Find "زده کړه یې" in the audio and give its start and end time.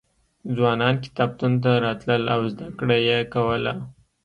2.51-3.19